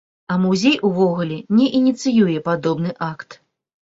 [0.33, 3.37] А музей увогуле не ініцыюе падобны акт.